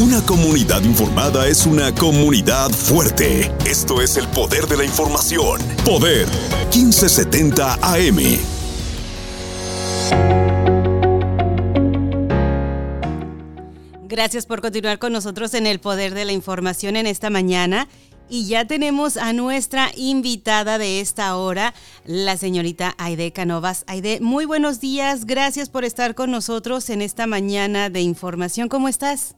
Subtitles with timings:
[0.00, 3.52] Una comunidad informada es una comunidad fuerte.
[3.66, 5.60] Esto es el poder de la información.
[5.84, 6.26] Poder
[6.74, 8.18] 1570 AM.
[14.08, 17.86] Gracias por continuar con nosotros en el poder de la información en esta mañana.
[18.30, 21.74] Y ya tenemos a nuestra invitada de esta hora,
[22.06, 23.84] la señorita Aide Canovas.
[23.86, 25.26] Aide, muy buenos días.
[25.26, 28.70] Gracias por estar con nosotros en esta mañana de información.
[28.70, 29.34] ¿Cómo estás?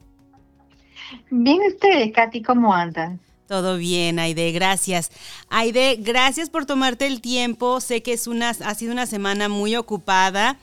[1.30, 3.20] Bien, usted, Katy, ¿cómo andan?
[3.46, 5.10] Todo bien, Aide, gracias.
[5.50, 7.80] Aide, gracias por tomarte el tiempo.
[7.80, 10.58] Sé que es una, ha sido una semana muy ocupada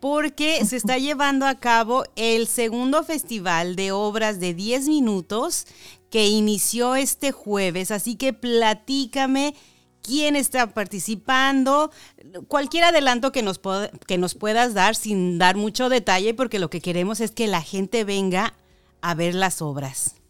[0.00, 5.66] porque se está llevando a cabo el segundo festival de obras de 10 minutos
[6.08, 7.90] que inició este jueves.
[7.90, 9.54] Así que platícame
[10.02, 11.90] quién está participando,
[12.48, 13.60] cualquier adelanto que nos,
[14.06, 17.60] que nos puedas dar sin dar mucho detalle, porque lo que queremos es que la
[17.60, 18.54] gente venga
[19.02, 20.20] a ver las obras.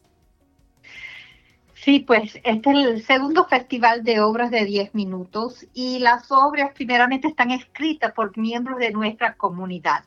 [1.75, 6.73] Sí, pues este es el segundo festival de obras de 10 minutos y las obras
[6.75, 10.05] primeramente están escritas por miembros de nuestra comunidad.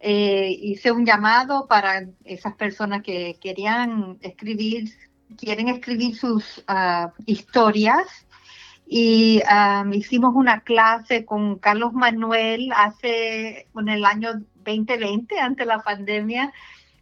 [0.00, 4.88] Eh, hice un llamado para esas personas que querían escribir,
[5.36, 8.26] quieren escribir sus ah, historias
[8.86, 14.30] y ah, hicimos una clase con Carlos Manuel hace, en el año
[14.64, 16.50] 2020, ante la pandemia,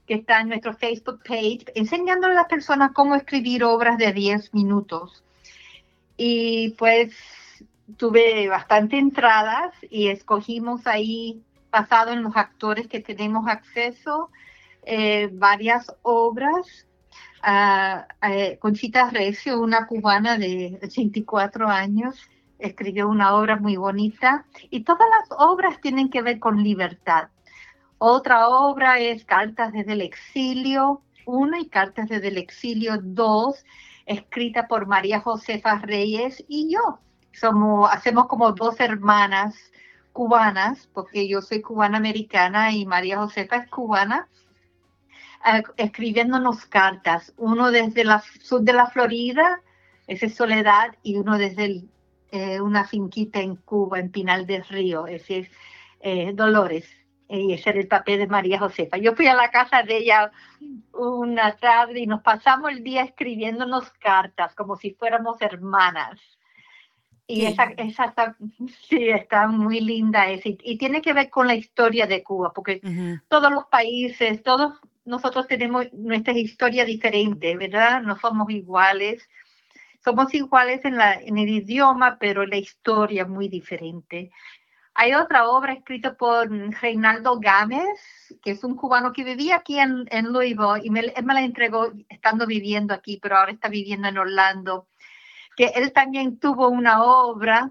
[0.06, 4.54] que está en nuestro Facebook page, enseñándole a las personas cómo escribir obras de 10
[4.54, 5.24] minutos.
[6.16, 7.14] Y pues
[7.96, 14.30] tuve bastante entradas y escogimos ahí basado en los actores que tenemos acceso,
[14.84, 16.86] eh, varias obras.
[17.46, 22.18] Uh, Conchita Recio, una cubana de 84 años,
[22.58, 27.28] escribió una obra muy bonita y todas las obras tienen que ver con libertad.
[27.98, 33.64] Otra obra es Cartas desde el Exilio 1 y Cartas desde el Exilio 2,
[34.06, 37.00] escrita por María Josefa Reyes y yo.
[37.32, 39.54] Somos, hacemos como dos hermanas
[40.12, 44.28] cubanas, porque yo soy cubana americana y María Josefa es cubana,
[45.44, 48.10] eh, escribiéndonos cartas, uno desde el
[48.40, 49.62] sur de la Florida,
[50.06, 51.84] ese es Soledad, y uno desde
[52.30, 55.50] eh, una finquita en Cuba, en Pinal del Río, ese es
[56.00, 56.86] eh, Dolores,
[57.28, 58.98] y ese era el papel de María Josefa.
[58.98, 60.30] Yo fui a la casa de ella
[60.92, 66.20] una tarde y nos pasamos el día escribiéndonos cartas, como si fuéramos hermanas.
[67.28, 68.36] Y esa, esa está,
[68.88, 70.30] sí, está muy linda.
[70.30, 72.80] y, y, tiene que ver con la historia de Cuba, porque
[73.28, 78.02] todos los países, todos nosotros tenemos nuestra historia diferente, ¿verdad?
[78.02, 79.28] No somos iguales.
[80.04, 84.30] Somos iguales en, la, en el idioma, pero la historia es muy diferente.
[84.98, 87.86] Hay otra obra escrita por Reinaldo Gámez,
[88.42, 91.42] que es un cubano que vivía aquí en, en Louisville y me, él me la
[91.42, 94.88] entregó estando viviendo aquí, pero ahora está viviendo en Orlando
[95.56, 97.70] que él también tuvo una obra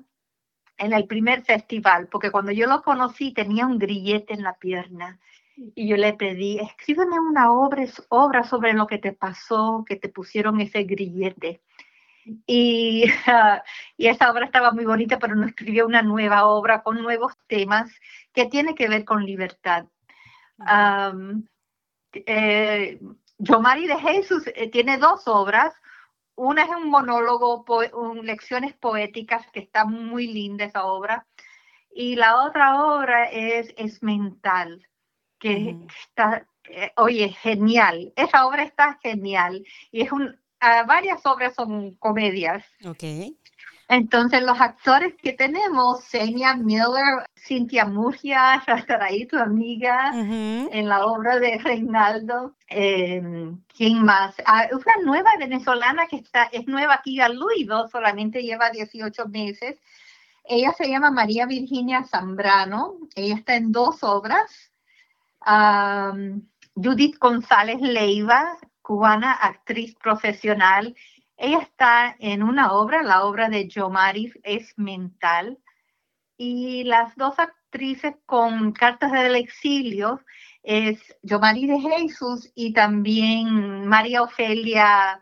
[0.78, 5.20] en el primer festival, porque cuando yo lo conocí tenía un grillete en la pierna
[5.56, 10.10] y yo le pedí, escríbeme una obra, obra sobre lo que te pasó, que te
[10.10, 11.62] pusieron ese grillete.
[12.48, 13.06] Y,
[13.98, 17.92] y esa obra estaba muy bonita, pero no escribió una nueva obra con nuevos temas
[18.34, 19.86] que tiene que ver con libertad.
[20.58, 21.46] Um,
[22.14, 23.00] eh,
[23.38, 25.74] Yomari de Jesús eh, tiene dos obras,
[26.36, 31.26] una es un monólogo, un, lecciones poéticas, que está muy linda esa obra.
[31.92, 34.86] Y la otra obra es, es mental,
[35.40, 38.12] que está, eh, oye, genial.
[38.18, 39.66] Esa obra está genial.
[39.92, 40.38] Y es un,
[40.86, 42.64] varias obras son comedias.
[42.86, 43.38] Okay.
[43.88, 48.64] Entonces, los actores que tenemos, Senia Miller, Cintia Murgia,
[49.02, 52.56] ahí tu amiga, en la obra de Reinaldo.
[52.68, 53.22] Eh,
[53.76, 54.36] ¿Quién más?
[54.46, 57.30] Ah, una nueva venezolana que está, es nueva aquí a
[57.92, 59.80] solamente lleva 18 meses.
[60.44, 62.96] Ella se llama María Virginia Zambrano.
[63.16, 64.72] Ella está en dos obras.
[66.76, 70.96] Judith González Leiva, cubana, actriz profesional
[71.38, 75.60] ella está en una obra, la obra de Yomari es mental,
[76.38, 80.22] y las dos actrices con Cartas del Exilio
[80.64, 85.22] es Yomari de Jesús y también María Ofelia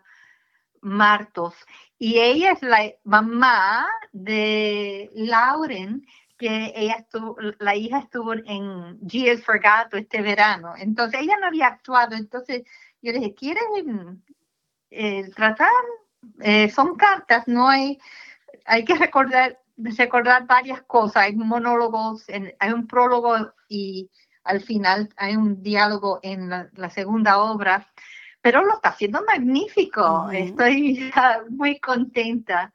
[0.82, 1.56] Martos.
[1.98, 6.06] Y ella es la mamá de Lauren,
[6.38, 7.06] que ella
[7.60, 10.74] la hija estuvo en G for Gato este verano.
[10.78, 12.16] Entonces ella no había actuado.
[12.16, 12.64] Entonces
[13.04, 14.24] yo le dije, ¿quieren
[14.90, 15.68] eh, tratar
[16.40, 18.00] eh, son cartas, no hay,
[18.66, 22.26] hay que recordar, recordar varias cosas, hay monólogos,
[22.60, 24.10] hay un prólogo y
[24.44, 27.88] al final hay un diálogo en la, segunda obra.
[28.42, 30.30] pero lo está haciendo magnífico.
[30.32, 31.12] Estoy
[31.50, 32.74] muy contenta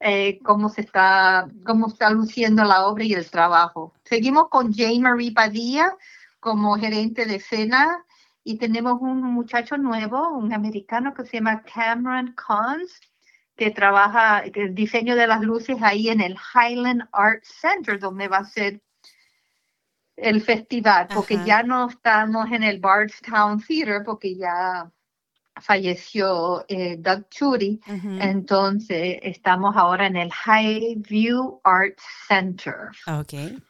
[0.00, 3.94] eh, cómo se está, cómo está luciendo la obra y el trabajo.
[4.04, 5.94] Seguimos con Jane Marie Padilla
[6.40, 8.04] como gerente de escena
[8.48, 12.98] y tenemos un muchacho nuevo, un americano que se llama Cameron Cons,
[13.54, 18.38] que trabaja el diseño de las luces ahí en el Highland Art Center, donde va
[18.38, 18.80] a ser
[20.16, 24.90] el festival, porque ya no estamos en el Bardstown Theater, porque ya
[25.60, 32.92] falleció eh, Doug Chudy, entonces estamos ahora en el High View Art Center.
[33.06, 33.60] Ok.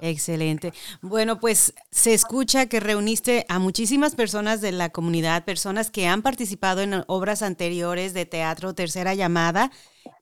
[0.00, 0.72] Excelente.
[1.02, 6.22] Bueno, pues se escucha que reuniste a muchísimas personas de la comunidad, personas que han
[6.22, 9.70] participado en obras anteriores de teatro Tercera Llamada.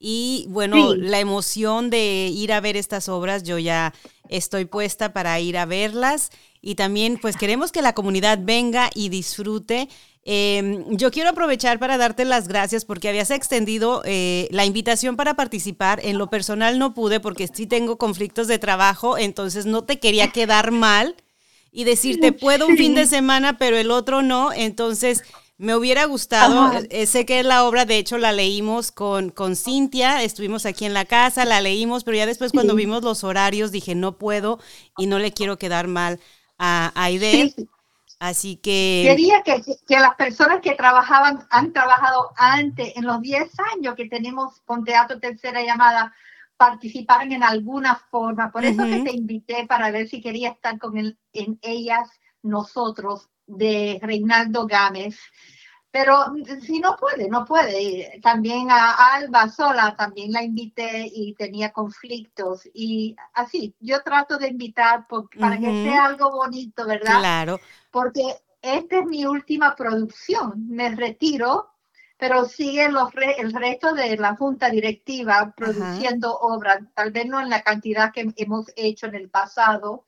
[0.01, 3.93] Y bueno, la emoción de ir a ver estas obras, yo ya
[4.29, 6.31] estoy puesta para ir a verlas.
[6.61, 9.89] Y también pues queremos que la comunidad venga y disfrute
[10.29, 15.35] Em, yo quiero aprovechar para darte las gracias porque habías extendido eh, la invitación para
[15.35, 16.01] participar.
[16.03, 20.33] En lo personal no pude porque sí tengo conflictos de trabajo, entonces no te quería
[20.33, 21.15] quedar mal
[21.71, 24.53] y decirte, puedo un fin de semana, pero el otro no.
[24.53, 25.23] Entonces,
[25.59, 29.55] me hubiera gustado, eh, sé que es la obra, de hecho la leímos con, con
[29.55, 33.71] Cintia, estuvimos aquí en la casa, la leímos, pero ya después cuando vimos los horarios
[33.71, 34.59] dije, no puedo
[34.99, 36.19] y no le quiero quedar mal
[36.59, 37.55] a Aide.
[38.19, 39.05] Así que...
[39.07, 44.09] Quería que, que, las personas que trabajaban, han trabajado antes, en los 10 años que
[44.09, 46.15] tenemos con Teatro Tercera Llamada,
[46.57, 48.51] participaran en alguna forma.
[48.51, 52.09] Por eso que te invité para ver si quería estar con el, en ellas,
[52.43, 55.19] nosotros, de Reinaldo Gámez.
[55.91, 56.27] Pero
[56.61, 58.21] si no puede, no puede.
[58.23, 62.69] También a Alba sola también la invité y tenía conflictos.
[62.75, 67.19] Y así, yo trato de invitar para que sea algo bonito, ¿verdad?
[67.19, 67.61] Claro.
[67.97, 70.69] Porque esta es mi última producción.
[70.69, 71.71] Me retiro,
[72.19, 77.49] pero sigue los el resto de la junta directiva produciendo obras, tal vez no en
[77.49, 80.07] la cantidad que hemos hecho en el pasado,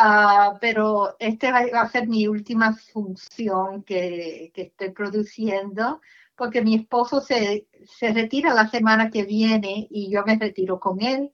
[0.00, 6.00] Ah, pero este va, a ser mi última función que, que, estoy produciendo,
[6.36, 11.02] porque mi esposo se, se, retira la semana que viene y yo me retiro con
[11.02, 11.32] él.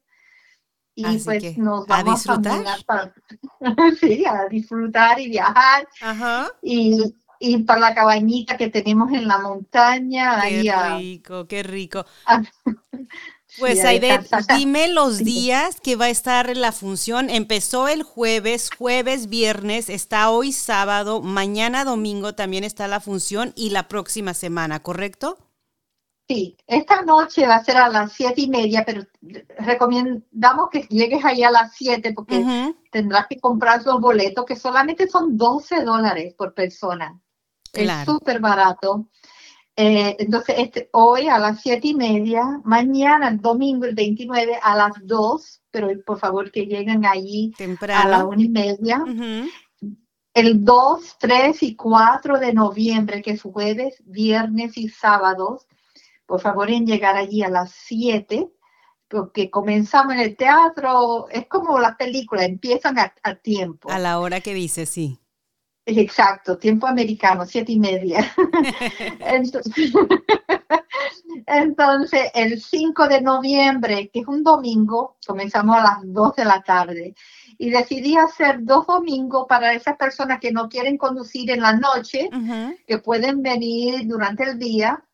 [0.94, 3.14] Y pues nos vamos a disfrutar.
[4.00, 5.88] sí, a disfrutar y viajar.
[6.62, 10.40] Y, y para la cabañita que tenemos en la montaña.
[10.42, 12.04] Qué rico, qué rico.
[13.58, 14.18] Pues Aide,
[14.56, 17.30] dime los días que va a estar la función.
[17.30, 23.70] Empezó el jueves, jueves, viernes, está hoy sábado, mañana domingo también está la función y
[23.70, 25.38] la próxima semana, ¿correcto?
[26.26, 29.02] Sí, esta noche va a ser a las siete y media, pero
[29.58, 35.06] recomendamos que llegues ahí a las siete porque tendrás que comprar los boletos que solamente
[35.06, 37.20] son 12 dólares por persona.
[37.72, 39.08] Es súper barato.
[39.76, 44.76] Eh, entonces, este, hoy a las siete y media, mañana, el domingo, el 29, a
[44.76, 47.52] las dos, pero por favor que lleguen allí
[47.88, 49.04] a la una y media.
[50.32, 55.66] El 2, 3 y 4 de noviembre, que es jueves, viernes y sábados,
[56.26, 58.48] por favor en llegar allí a las 7,
[59.08, 63.90] porque comenzamos en el teatro, es como las películas, empiezan a, a tiempo.
[63.90, 65.20] A la hora que dice, sí.
[65.86, 68.34] Exacto, tiempo americano, siete y media.
[71.46, 76.62] Entonces, el 5 de noviembre, que es un domingo, comenzamos a las 2 de la
[76.62, 77.14] tarde.
[77.58, 82.30] Y decidí hacer dos domingos para esas personas que no quieren conducir en la noche,
[82.86, 85.04] que pueden venir durante el día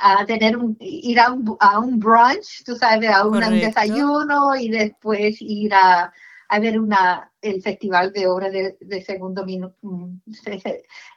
[0.00, 5.74] a tener un, ir a un, brunch, tú sabes, a un desayuno y después ir
[5.74, 6.12] a
[6.50, 10.16] a ver una, el Festival de Obras de, Segundo Minuto, mm,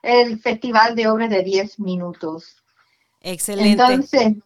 [0.03, 2.57] el Festival de Obras de 10 Minutos.
[3.19, 3.83] Excelente.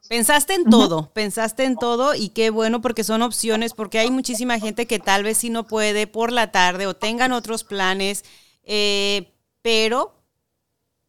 [0.07, 4.59] pensaste en todo, pensaste en todo y qué bueno porque son opciones, porque hay muchísima
[4.59, 8.23] gente que tal vez sí no puede por la tarde o tengan otros planes,
[8.63, 10.16] eh, pero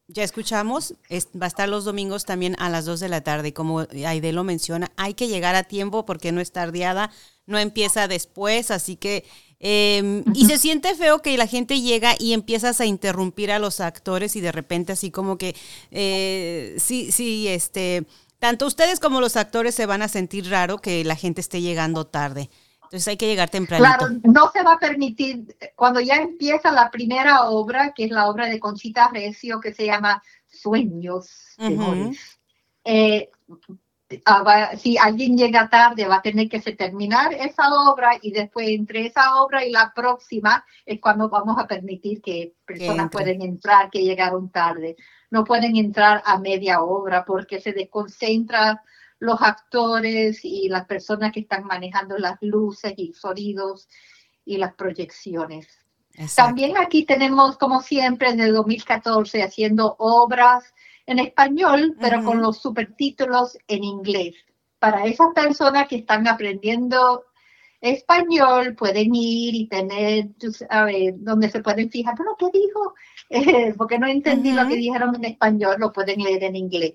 [0.09, 3.53] ya escuchamos, va a estar los domingos también a las 2 de la tarde.
[3.53, 7.11] Como Aide lo menciona, hay que llegar a tiempo porque no es tardeada,
[7.47, 9.25] no empieza después, así que
[9.61, 13.81] Em, y se siente feo que la gente llega y empiezas a interrumpir a los
[13.81, 15.57] actores y de repente así como que
[15.91, 18.05] eh, sí, sí, este,
[18.39, 22.07] tanto ustedes como los actores se van a sentir raro que la gente esté llegando
[22.07, 22.51] tarde.
[22.89, 23.87] Entonces hay que llegar tempranito.
[23.87, 28.31] Claro, no se va a permitir, cuando ya empieza la primera obra, que es la
[28.31, 31.55] obra de Conchita Recio, que se llama Sueños,
[34.25, 39.05] ah, si alguien llega tarde va a tener que terminar esa obra y después entre
[39.05, 44.03] esa obra y la próxima es cuando vamos a permitir que personas pueden entrar que
[44.03, 44.97] llegaron tarde.
[45.31, 48.83] No pueden entrar a media obra porque se desconcentra
[49.19, 53.89] los actores y las personas que están manejando las luces y sonidos
[54.45, 55.67] y las proyecciones.
[56.35, 60.75] También aquí tenemos, como siempre, desde 2014 haciendo obras
[61.07, 64.35] en español, pero con los subtítulos en inglés.
[64.79, 67.25] Para esas personas que están aprendiendo
[67.81, 70.31] español, pueden ir y tener,
[70.71, 72.95] a ver, donde se pueden fijar, pero ¿qué dijo?
[73.79, 76.95] porque no entendí lo que dijeron en español, lo pueden leer en inglés.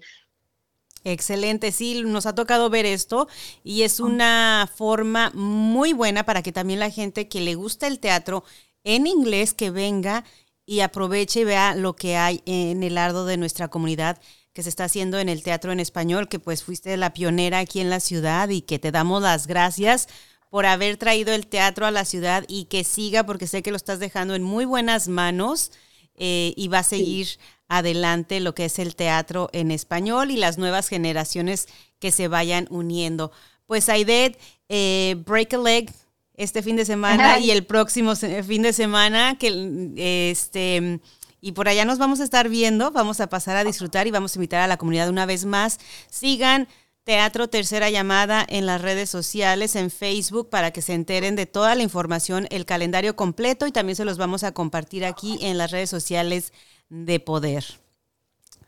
[1.06, 3.28] Excelente, sí, nos ha tocado ver esto
[3.64, 8.00] y es una forma muy buena para que también la gente que le gusta el
[8.00, 8.46] teatro
[8.86, 10.24] en inglés que venga
[10.66, 14.20] y aproveche y vea lo que hay en el ardo de nuestra comunidad
[14.54, 17.80] que se está haciendo en el teatro en español, que pues fuiste la pionera aquí
[17.80, 20.08] en la ciudad y que te damos las gracias
[20.50, 23.78] por haber traído el teatro a la ciudad y que siga porque sé que lo
[23.78, 25.72] estás dejando en muy buenas manos
[26.16, 27.28] eh, y va a seguir
[27.68, 31.68] adelante lo que es el teatro en español y las nuevas generaciones
[32.00, 33.32] que se vayan uniendo.
[33.66, 34.40] Pues Aidet,
[34.70, 35.92] eh, Break a Leg
[36.36, 41.00] este fin de semana y el próximo fin de semana que este
[41.40, 44.34] y por allá nos vamos a estar viendo, vamos a pasar a disfrutar y vamos
[44.34, 45.78] a invitar a la comunidad una vez más.
[46.10, 46.70] Sigan
[47.04, 51.76] Teatro Tercera Llamada en las redes sociales, en Facebook, para que se enteren de toda
[51.76, 55.72] la información, el calendario completo y también se los vamos a compartir aquí en las
[55.72, 56.54] redes sociales
[56.94, 57.66] de Poder.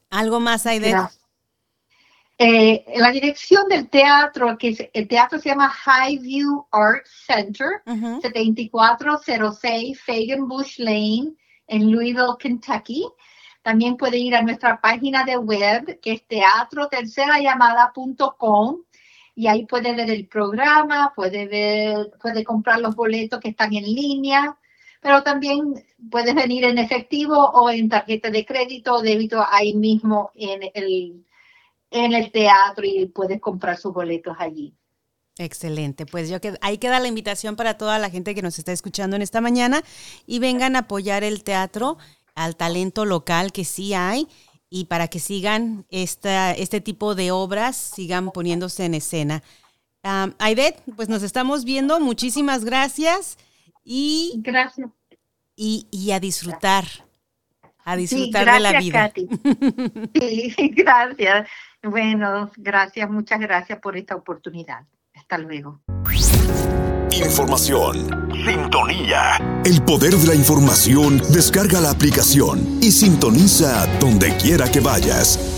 [0.09, 0.95] ¿Algo más, Aide?
[2.39, 10.47] Eh, la dirección del teatro, que el teatro se llama Highview Art Center, 7406 Fagan
[10.47, 11.35] Bush Lane,
[11.67, 13.05] en Louisville, Kentucky.
[13.61, 18.81] También puede ir a nuestra página de web, que es teatrotercerallamada.com,
[19.35, 23.83] y ahí puede ver el programa, puede ver, puede comprar los boletos que están en
[23.83, 24.57] línea,
[25.05, 30.31] pero también puedes venir en efectivo o en tarjeta de crédito o débito ahí mismo
[30.33, 31.23] en el,
[31.91, 34.73] en el teatro y puedes comprar sus boletos allí.
[35.37, 38.71] Excelente, pues yo que ahí queda la invitación para toda la gente que nos está
[38.71, 39.83] escuchando en esta mañana
[40.25, 41.99] y vengan a apoyar el teatro
[42.33, 44.27] al talento local que sí hay
[44.71, 49.43] y para que sigan esta, este tipo de obras, sigan poniéndose en escena.
[50.03, 53.37] Um, Aidet, pues nos estamos viendo, muchísimas gracias
[53.85, 54.33] y...
[54.43, 54.89] Gracias.
[55.57, 56.83] Y, a disfrutar,
[57.85, 59.13] a disfrutar de la vida.
[60.13, 61.47] Sí, gracias.
[61.81, 64.85] Bueno, gracias, muchas gracias por esta oportunidad.
[65.13, 65.79] Hasta luego.
[67.11, 68.29] Información.
[68.45, 69.37] Sintonía.
[69.63, 71.19] El poder de la información.
[71.31, 75.54] Descarga la aplicación y sintoniza donde quiera que vayas.